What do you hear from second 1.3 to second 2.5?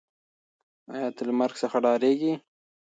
مرګ څخه ډارېږې؟